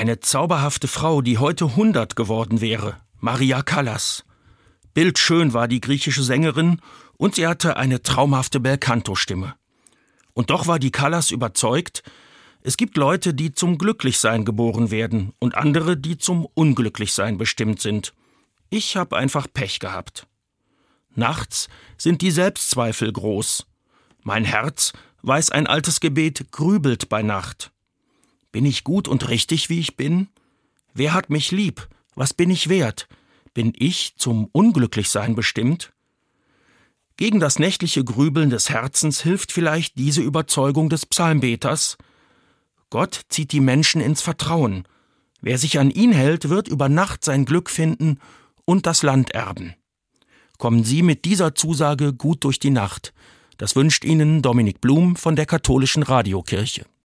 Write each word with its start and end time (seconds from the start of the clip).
Eine 0.00 0.18
zauberhafte 0.18 0.88
Frau, 0.88 1.20
die 1.20 1.36
heute 1.36 1.76
hundert 1.76 2.16
geworden 2.16 2.62
wäre, 2.62 2.96
Maria 3.18 3.60
Callas. 3.60 4.24
Bildschön 4.94 5.52
war 5.52 5.68
die 5.68 5.82
griechische 5.82 6.22
Sängerin 6.22 6.80
und 7.18 7.34
sie 7.34 7.46
hatte 7.46 7.76
eine 7.76 8.00
traumhafte 8.00 8.60
Belcanto-Stimme. 8.60 9.56
Und 10.32 10.48
doch 10.48 10.66
war 10.66 10.78
die 10.78 10.90
Callas 10.90 11.30
überzeugt, 11.30 12.02
es 12.62 12.78
gibt 12.78 12.96
Leute, 12.96 13.34
die 13.34 13.52
zum 13.52 13.76
Glücklichsein 13.76 14.46
geboren 14.46 14.90
werden 14.90 15.34
und 15.38 15.54
andere, 15.54 15.98
die 15.98 16.16
zum 16.16 16.46
Unglücklichsein 16.46 17.36
bestimmt 17.36 17.82
sind. 17.82 18.14
Ich 18.70 18.96
habe 18.96 19.18
einfach 19.18 19.48
Pech 19.52 19.80
gehabt. 19.80 20.26
Nachts 21.14 21.68
sind 21.98 22.22
die 22.22 22.30
Selbstzweifel 22.30 23.12
groß. 23.12 23.66
Mein 24.22 24.46
Herz, 24.46 24.94
weiß 25.20 25.50
ein 25.50 25.66
altes 25.66 26.00
Gebet, 26.00 26.52
grübelt 26.52 27.10
bei 27.10 27.22
Nacht. 27.22 27.70
Bin 28.52 28.66
ich 28.66 28.84
gut 28.84 29.08
und 29.08 29.28
richtig, 29.28 29.68
wie 29.68 29.80
ich 29.80 29.96
bin? 29.96 30.28
Wer 30.94 31.14
hat 31.14 31.30
mich 31.30 31.50
lieb? 31.50 31.88
Was 32.14 32.34
bin 32.34 32.50
ich 32.50 32.68
wert? 32.68 33.08
Bin 33.54 33.72
ich 33.76 34.14
zum 34.16 34.48
Unglücklichsein 34.52 35.34
bestimmt? 35.34 35.92
Gegen 37.16 37.40
das 37.40 37.58
nächtliche 37.58 38.02
Grübeln 38.04 38.50
des 38.50 38.70
Herzens 38.70 39.22
hilft 39.22 39.52
vielleicht 39.52 39.98
diese 39.98 40.22
Überzeugung 40.22 40.88
des 40.88 41.06
Psalmbeters 41.06 41.96
Gott 42.90 43.20
zieht 43.28 43.52
die 43.52 43.60
Menschen 43.60 44.00
ins 44.00 44.20
Vertrauen. 44.20 44.84
Wer 45.40 45.58
sich 45.58 45.78
an 45.78 45.90
ihn 45.90 46.12
hält, 46.12 46.48
wird 46.48 46.66
über 46.66 46.88
Nacht 46.88 47.24
sein 47.24 47.44
Glück 47.44 47.70
finden 47.70 48.18
und 48.64 48.84
das 48.84 49.02
Land 49.02 49.30
erben. 49.30 49.74
Kommen 50.58 50.84
Sie 50.84 51.02
mit 51.02 51.24
dieser 51.24 51.54
Zusage 51.54 52.12
gut 52.12 52.44
durch 52.44 52.58
die 52.58 52.70
Nacht. 52.70 53.14
Das 53.56 53.76
wünscht 53.76 54.04
Ihnen 54.04 54.42
Dominik 54.42 54.80
Blum 54.80 55.14
von 55.16 55.36
der 55.36 55.46
Katholischen 55.46 56.02
Radiokirche. 56.02 56.84